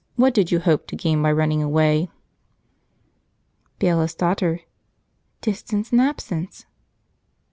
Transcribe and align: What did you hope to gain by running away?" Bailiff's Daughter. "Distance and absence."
What 0.15 0.33
did 0.33 0.51
you 0.51 0.59
hope 0.59 0.87
to 0.87 0.95
gain 0.95 1.21
by 1.21 1.31
running 1.31 1.61
away?" 1.61 2.09
Bailiff's 3.77 4.15
Daughter. 4.15 4.61
"Distance 5.41 5.91
and 5.91 6.01
absence." 6.01 6.65